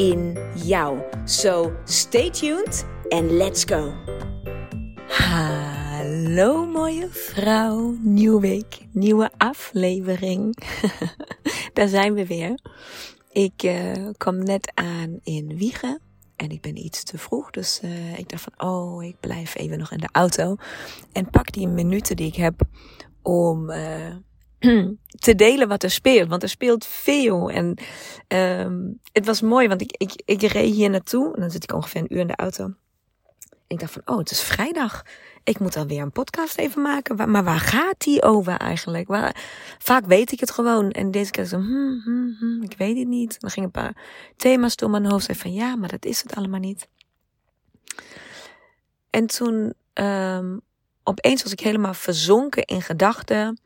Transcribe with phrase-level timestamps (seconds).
[0.00, 0.98] in jou.
[1.24, 3.92] So stay tuned and let's go.
[5.08, 10.56] Hallo mooie vrouw, nieuwe week, nieuwe aflevering.
[11.74, 12.58] Daar zijn we weer.
[13.32, 16.00] Ik uh, kwam net aan in Wiegen
[16.36, 19.78] en ik ben iets te vroeg, dus uh, ik dacht van oh, ik blijf even
[19.78, 20.56] nog in de auto
[21.12, 22.60] en pak die minuten die ik heb
[23.22, 24.14] om uh,
[25.26, 26.28] te delen wat er speelt.
[26.28, 27.50] Want er speelt veel.
[27.50, 27.78] En
[28.28, 31.34] um, het was mooi, want ik, ik, ik reed hier naartoe.
[31.34, 32.74] En dan zit ik ongeveer een uur in de auto.
[33.66, 35.02] ik dacht van, oh, het is vrijdag.
[35.44, 37.30] Ik moet alweer een podcast even maken.
[37.30, 39.08] Maar waar gaat die over eigenlijk?
[39.08, 39.36] Waar,
[39.78, 40.90] vaak weet ik het gewoon.
[40.90, 43.32] En deze keer zo, hmm, hmm, hmm, ik weet het niet.
[43.32, 43.96] En dan ging een paar
[44.36, 45.24] thema's door mijn hoofd.
[45.24, 46.88] Zei van, ja, maar dat is het allemaal niet.
[49.10, 50.60] En toen, um,
[51.02, 53.58] opeens was ik helemaal verzonken in gedachten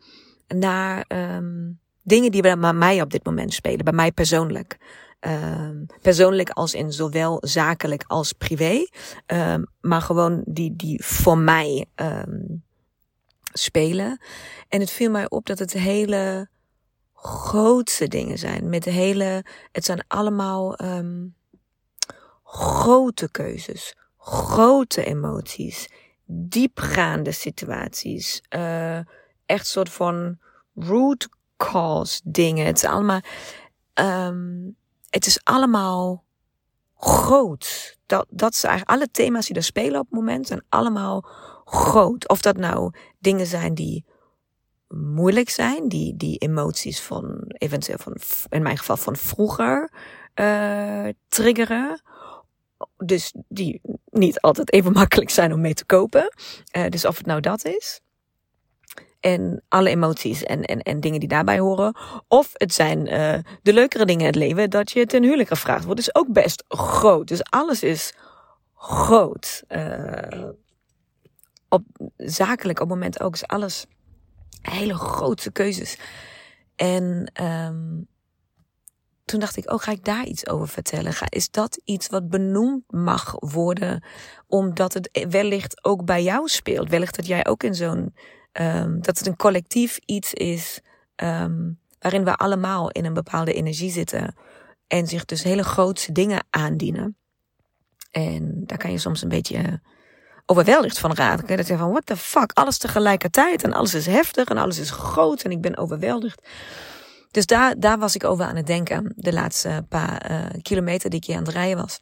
[0.59, 4.79] naar um, dingen die bij mij op dit moment spelen, bij mij persoonlijk.
[5.21, 8.87] Um, persoonlijk als in zowel zakelijk als privé,
[9.27, 11.87] um, maar gewoon die, die voor mij
[13.53, 14.21] spelen.
[14.69, 16.49] En het viel mij op dat het hele
[17.15, 18.69] grootste dingen zijn.
[18.69, 20.77] Met hele, het zijn allemaal
[22.45, 25.89] grote keuzes, grote emoties,
[26.27, 28.43] diepgaande situaties.
[28.57, 28.99] Uh,
[29.47, 30.39] echt soort van
[30.75, 32.67] root cause dingen.
[32.67, 33.21] Het is allemaal,
[33.95, 34.77] um,
[35.11, 36.25] het is allemaal
[36.97, 37.97] groot.
[38.07, 41.27] Dat, dat is eigenlijk alle thema's die er spelen op het moment zijn allemaal
[41.65, 42.29] groot.
[42.29, 44.05] Of dat nou dingen zijn die
[44.89, 48.17] moeilijk zijn, die, die emoties van eventueel van,
[48.49, 49.93] in mijn geval van vroeger
[50.35, 52.03] uh, triggeren.
[52.97, 53.81] Dus die
[54.11, 56.35] niet altijd even makkelijk zijn om mee te kopen.
[56.77, 58.01] Uh, dus of het nou dat is
[59.25, 61.97] en alle emoties en, en, en dingen die daarbij horen.
[62.29, 65.85] Of het zijn uh, de leukere dingen in het leven dat je ten huwelijk gevraagd
[65.85, 66.01] wordt.
[66.01, 67.29] is ook best groot.
[67.29, 68.15] Dus alles is
[68.75, 69.63] groot.
[69.69, 70.49] Uh,
[71.69, 71.85] op,
[72.17, 73.87] zakelijk op het moment ook is alles
[74.61, 75.99] hele grote keuzes.
[76.77, 78.09] En um,
[79.25, 81.13] toen dacht ik, oh, ga ik daar iets over vertellen?
[81.13, 84.05] Ga, is dat iets wat benoemd mag worden,
[84.47, 86.91] omdat het wellicht ook bij jou speelt?
[86.91, 88.15] Wellicht dat jij ook in zo'n
[88.61, 90.81] um, dat het een collectief iets is
[91.17, 94.35] um, waarin we allemaal in een bepaalde energie zitten
[94.87, 97.17] en zich dus hele grootse dingen aandienen.
[98.11, 99.81] En daar kan je soms een beetje
[100.47, 101.57] overweldigd van raken.
[101.57, 104.91] Dat je van, what the fuck, alles tegelijkertijd en alles is heftig en alles is
[104.91, 106.49] groot en ik ben overweldigd.
[107.31, 111.19] Dus daar, daar was ik over aan het denken de laatste paar uh, kilometer die
[111.19, 112.01] ik hier aan het rijden was.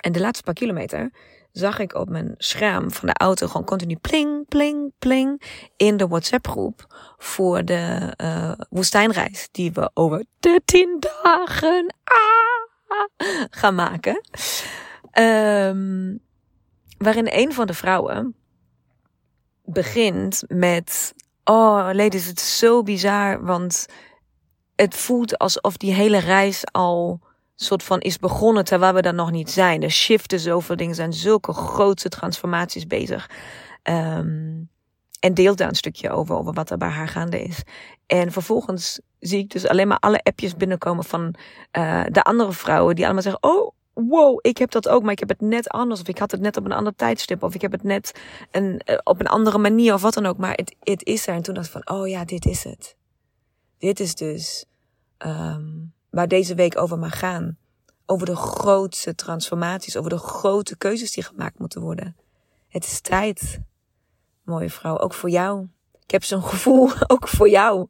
[0.00, 1.12] En de laatste paar kilometer
[1.54, 5.42] zag ik op mijn scherm van de auto gewoon continu pling, pling, pling
[5.76, 6.86] in de WhatsApp groep
[7.18, 13.06] voor de uh, woestijnreis die we over 13 dagen ah,
[13.50, 14.20] gaan maken.
[15.18, 16.20] Um,
[16.98, 18.34] waarin een van de vrouwen
[19.64, 23.86] begint met, oh ladies, het is zo bizar, want
[24.76, 27.20] het voelt alsof die hele reis al
[27.54, 29.82] soort van is begonnen terwijl we daar nog niet zijn.
[29.82, 33.30] Er shiften zoveel dingen, zijn zulke grote transformaties bezig.
[33.82, 34.68] Um,
[35.24, 37.62] en deelt daar een stukje over, over wat er bij haar gaande is.
[38.06, 41.34] En vervolgens zie ik dus alleen maar alle appjes binnenkomen van
[41.72, 45.18] uh, de andere vrouwen die allemaal zeggen: Oh, wow, ik heb dat ook, maar ik
[45.18, 46.00] heb het net anders.
[46.00, 47.42] Of ik had het net op een ander tijdstip.
[47.42, 50.38] Of ik heb het net een, uh, op een andere manier of wat dan ook.
[50.38, 51.34] Maar het, het is er.
[51.34, 52.96] En toen dacht ik van: Oh ja, dit is het.
[53.78, 54.64] Dit is dus
[55.18, 57.56] um, waar deze week over mag gaan.
[58.06, 62.16] Over de grootste transformaties, over de grote keuzes die gemaakt moeten worden.
[62.68, 63.60] Het is tijd,
[64.42, 65.68] mooie vrouw, ook voor jou.
[66.04, 67.86] Ik heb zo'n gevoel, ook voor jou.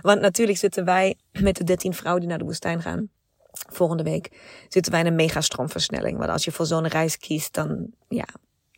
[0.00, 3.08] Want natuurlijk zitten wij met de 13 vrouwen die naar de woestijn gaan.
[3.52, 4.30] Volgende week
[4.68, 6.18] zitten wij in een megastroomversnelling.
[6.18, 8.26] Want als je voor zo'n reis kiest, dan ja,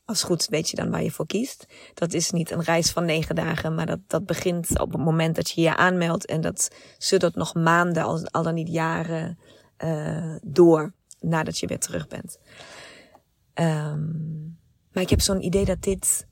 [0.08, 1.66] als goed weet je dan waar je voor kiest.
[1.94, 5.36] Dat is niet een reis van negen dagen, maar dat, dat begint op het moment
[5.36, 6.26] dat je je aanmeldt.
[6.26, 9.38] En dat zullen nog maanden, al, dan niet jaren,
[9.84, 12.38] uh, door nadat je weer terug bent.
[13.54, 14.58] Um,
[14.92, 16.26] maar ik heb zo'n idee dat dit,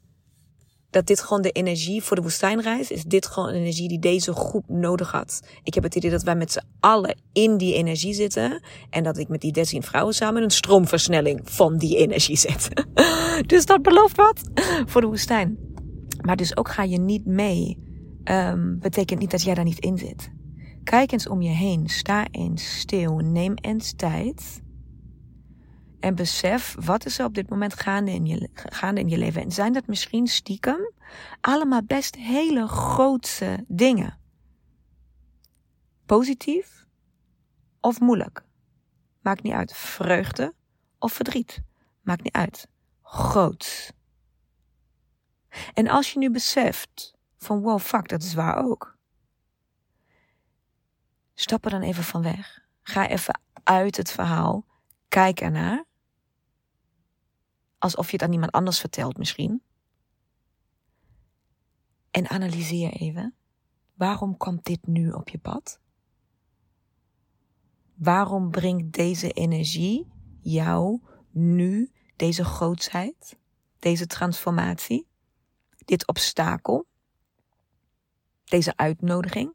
[0.91, 3.03] dat dit gewoon de energie voor de woestijnreis is.
[3.03, 5.41] Dit gewoon een energie die deze groep nodig had.
[5.63, 8.63] Ik heb het idee dat wij met z'n allen in die energie zitten.
[8.91, 12.69] En dat ik met die 13 vrouwen samen een stroomversnelling van die energie zet.
[13.47, 14.51] dus dat belooft wat
[14.87, 15.59] voor de woestijn.
[16.21, 17.85] Maar dus ook ga je niet mee.
[18.25, 20.31] Um, betekent niet dat jij daar niet in zit.
[20.85, 21.89] Kijk eens om je heen.
[21.89, 23.17] Sta eens stil.
[23.17, 24.63] Neem eens tijd.
[26.01, 29.43] En besef, wat is er op dit moment gaande in, je, gaande in je leven?
[29.43, 30.93] En zijn dat misschien stiekem
[31.41, 34.19] allemaal best hele grootse dingen?
[36.07, 36.87] Positief
[37.81, 38.45] of moeilijk?
[39.21, 39.73] Maakt niet uit.
[39.73, 40.55] Vreugde
[40.99, 41.63] of verdriet?
[42.03, 42.69] Maakt niet uit.
[43.09, 43.93] Groot.
[45.75, 48.99] En als je nu beseft van wow, fuck, dat is waar ook.
[51.35, 52.65] Stap er dan even van weg.
[52.83, 54.67] Ga even uit het verhaal.
[55.09, 55.85] Kijk ernaar
[57.79, 59.63] alsof je het aan iemand anders vertelt misschien.
[62.11, 63.35] En analyseer even.
[63.95, 65.81] Waarom komt dit nu op je pad?
[67.95, 71.01] Waarom brengt deze energie jou
[71.31, 73.37] nu deze grootsheid,
[73.79, 75.07] deze transformatie,
[75.85, 76.87] dit obstakel,
[78.45, 79.55] deze uitnodiging?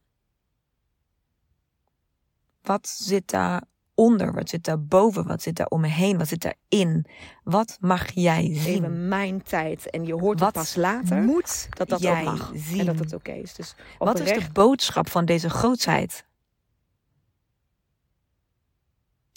[2.61, 3.63] Wat zit daar
[3.93, 4.33] onder?
[4.33, 5.27] Wat zit daar boven?
[5.27, 6.17] Wat zit daar om me heen?
[6.17, 7.05] Wat zit daarin?
[7.43, 8.75] Wat mag jij zien?
[8.83, 9.89] Even mijn tijd.
[9.89, 11.21] En je hoort Wat het pas later.
[11.21, 12.51] moet dat dat jij mag.
[12.55, 12.79] zien?
[12.79, 13.53] En dat het oké is.
[13.55, 16.25] Dus Wat is de boodschap van deze grootsheid?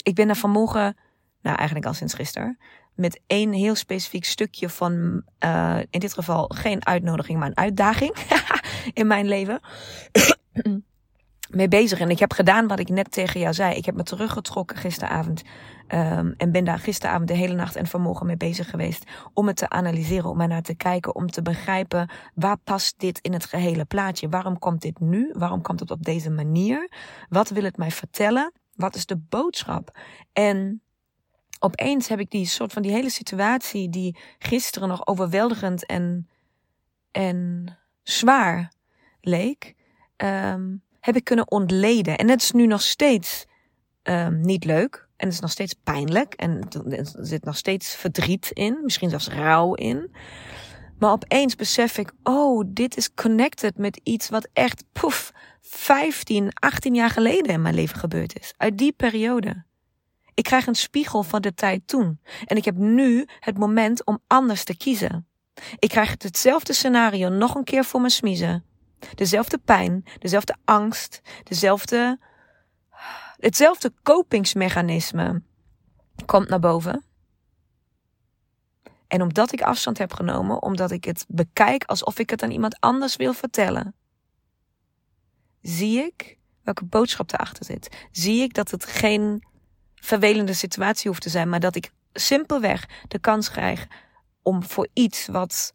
[0.03, 0.97] Ik ben er vanmorgen,
[1.41, 2.59] nou eigenlijk al sinds gisteren,
[2.95, 8.17] met één heel specifiek stukje van, eh, in dit geval geen uitnodiging, maar een uitdaging
[9.01, 9.61] in mijn leven,
[11.51, 12.01] mee bezig.
[12.01, 13.75] En ik heb gedaan wat ik net tegen jou zei.
[13.75, 15.43] Ik heb me teruggetrokken gisteravond
[15.87, 19.57] ehm, en ben daar gisteravond de hele nacht en vanmorgen mee bezig geweest om het
[19.57, 23.45] te analyseren, om er naar te kijken, om te begrijpen waar past dit in het
[23.45, 24.29] gehele plaatje?
[24.29, 25.31] Waarom komt dit nu?
[25.33, 26.91] Waarom komt het op deze manier?
[27.29, 28.53] Wat wil het mij vertellen?
[28.75, 29.99] Wat is de boodschap?
[30.33, 30.84] En
[31.65, 36.29] opeens heb ik die soort van die hele situatie die gisteren nog overweldigend en,
[37.11, 38.73] en zwaar
[39.21, 39.75] leek,
[40.17, 42.19] ehm, heb ik kunnen ontleden.
[42.19, 43.47] En het is nu nog steeds
[44.03, 45.09] ehm, niet leuk.
[45.17, 46.35] En het is nog steeds pijnlijk.
[46.35, 48.79] En er zit nog steeds verdriet in.
[48.83, 50.15] Misschien zelfs rouw in.
[50.99, 56.95] Maar opeens besef ik, oh, dit is connected met iets wat echt, poef, 15, 18
[56.95, 58.55] jaar geleden in mijn leven gebeurd is.
[58.57, 59.65] Uit die periode.
[60.35, 62.21] Ik krijg een spiegel van de tijd toen.
[62.45, 65.27] En ik heb nu het moment om anders te kiezen.
[65.79, 68.65] Ik krijg hetzelfde scenario nog een keer voor me smiezen.
[69.15, 72.19] Dezelfde pijn, dezelfde angst, dezelfde,
[73.37, 75.43] hetzelfde kopingsmechanisme
[76.27, 77.05] komt naar boven.
[79.07, 82.81] En omdat ik afstand heb genomen, omdat ik het bekijk alsof ik het aan iemand
[82.81, 83.95] anders wil vertellen,
[85.61, 88.07] zie ik welke boodschap erachter zit.
[88.11, 89.45] Zie ik dat het geen
[90.05, 93.87] vervelende situatie hoeft te zijn, maar dat ik simpelweg de kans krijg
[94.43, 95.75] om voor iets wat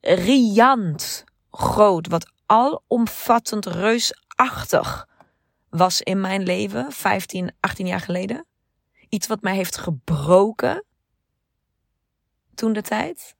[0.00, 5.08] riant groot, wat alomvattend reusachtig
[5.70, 8.46] was in mijn leven, 15, 18 jaar geleden.
[9.08, 10.84] Iets wat mij heeft gebroken
[12.54, 13.36] toen de tijd.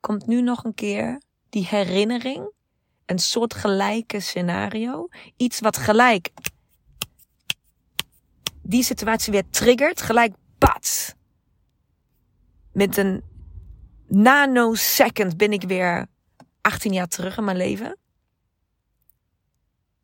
[0.00, 2.52] Komt nu nog een keer die herinnering,
[3.06, 6.30] een soort gelijke scenario, iets wat gelijk
[8.68, 11.14] die situatie weer triggert, gelijk bats.
[12.72, 13.22] Met een
[14.06, 16.06] nanosecond ben ik weer
[16.60, 17.98] 18 jaar terug in mijn leven.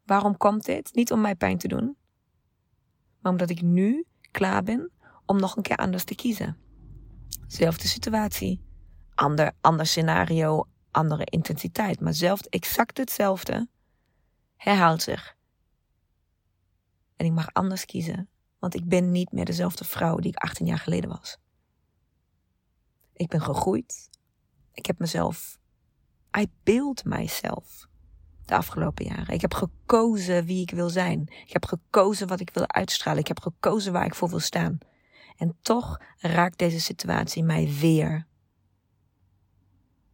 [0.05, 0.95] Waarom komt dit?
[0.95, 1.97] Niet om mij pijn te doen,
[3.21, 4.91] maar omdat ik nu klaar ben
[5.27, 6.57] om nog een keer anders te kiezen.
[7.47, 8.65] Zelfde situatie,
[9.15, 13.69] ander, ander scenario, andere intensiteit, maar zelf exact hetzelfde
[14.57, 15.37] herhaalt zich.
[17.17, 18.29] En ik mag anders kiezen,
[18.65, 21.39] want ik ben niet meer dezelfde vrouw die ik 18 jaar geleden was.
[23.13, 24.11] Ik ben gegroeid.
[24.73, 25.59] Ik heb mezelf
[26.39, 27.89] I build myself
[28.45, 29.35] de afgelopen jaren.
[29.35, 31.21] Ik heb gekozen wie ik wil zijn.
[31.21, 33.21] Ik heb gekozen wat ik wil uitstralen.
[33.21, 34.79] Ik heb gekozen waar ik voor wil staan.
[35.37, 38.27] En toch raakt deze situatie mij weer.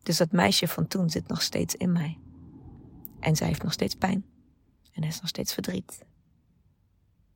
[0.02, 2.18] Dus dat meisje van toen zit nog steeds in mij.
[3.20, 4.24] En zij heeft nog steeds pijn.
[4.92, 6.04] En is nog steeds verdriet.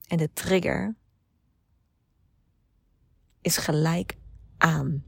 [0.07, 0.97] En de trigger
[3.45, 4.17] is gelijk
[4.59, 5.05] aan.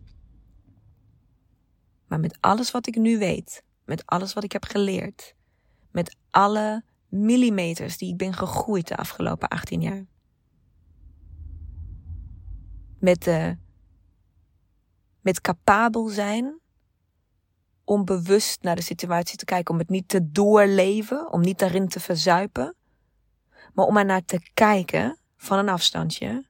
[2.07, 5.35] Maar met alles wat ik nu weet, met alles wat ik heb geleerd,
[5.91, 10.07] met alle millimeters die ik ben gegroeid de afgelopen 18 jaar.
[12.99, 13.57] Met, de,
[15.21, 16.61] met capabel zijn
[17.85, 21.89] om bewust naar de situatie te kijken, om het niet te doorleven, om niet daarin
[21.89, 22.75] te verzuipen,
[23.73, 26.46] maar om er naar te kijken van een afstandje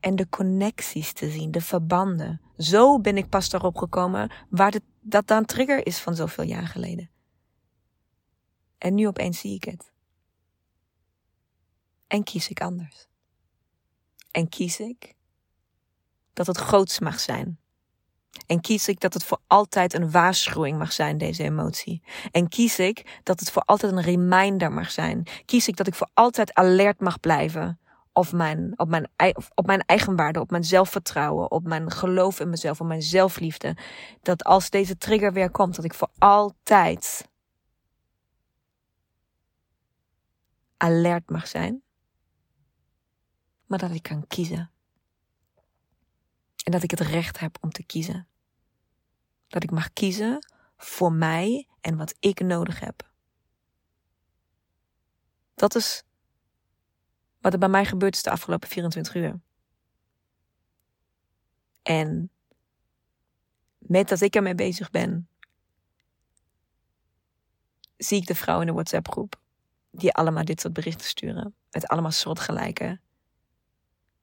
[0.00, 2.40] en de connecties te zien, de verbanden.
[2.56, 7.10] Zo ben ik pas daarop gekomen waar dat dan trigger is van zoveel jaar geleden.
[8.78, 9.92] En nu opeens zie ik het.
[12.06, 13.06] En kies ik anders.
[14.30, 15.14] En kies ik
[16.32, 17.58] dat het groots mag zijn.
[18.46, 22.02] En kies ik dat het voor altijd een waarschuwing mag zijn, deze emotie.
[22.30, 25.26] En kies ik dat het voor altijd een reminder mag zijn.
[25.44, 27.80] Kies ik dat ik voor altijd alert mag blijven
[28.12, 29.10] op mijn, op mijn,
[29.54, 33.76] op mijn eigenwaarde, op mijn zelfvertrouwen, op mijn geloof in mezelf, op mijn zelfliefde.
[34.22, 37.28] Dat als deze trigger weer komt, dat ik voor altijd
[40.76, 41.82] alert mag zijn.
[43.66, 44.70] Maar dat ik kan kiezen.
[46.64, 48.28] En dat ik het recht heb om te kiezen.
[49.48, 53.10] Dat ik mag kiezen voor mij en wat ik nodig heb.
[55.54, 56.04] Dat is
[57.40, 59.40] wat er bij mij gebeurd is de afgelopen 24 uur.
[61.82, 62.30] En
[63.78, 65.28] met dat ik ermee bezig ben,
[67.96, 69.40] zie ik de vrouwen in de WhatsApp groep
[69.90, 71.54] die allemaal dit soort berichten sturen.
[71.70, 73.00] Met allemaal soortgelijke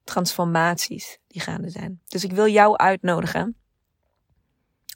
[0.04, 2.00] transformaties die gaande zijn.
[2.06, 3.56] Dus ik wil jou uitnodigen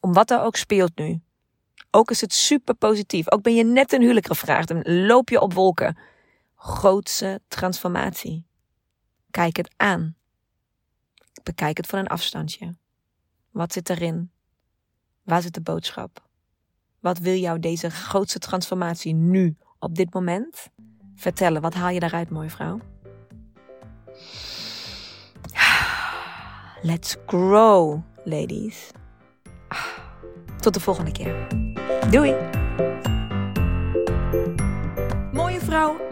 [0.01, 1.21] om wat er ook speelt nu.
[1.91, 3.31] Ook is het super positief.
[3.31, 5.99] Ook ben je net een huwelijk gevraagd en loop je op wolken.
[6.65, 8.47] Grootse transformatie.
[9.31, 10.17] Kijk het aan.
[11.43, 12.77] Bekijk het van een afstandje.
[13.51, 14.31] Wat zit erin?
[15.23, 16.29] Waar zit de boodschap?
[17.01, 20.69] Wat wil jou deze grootste transformatie nu, op dit moment,
[21.15, 21.63] vertellen?
[21.63, 22.81] Wat haal je daaruit, mooie vrouw?
[26.91, 28.91] Let's grow, ladies.
[30.61, 31.47] Tot de volgende keer.
[32.11, 32.35] Doei!
[35.33, 36.12] Mooie vrouw,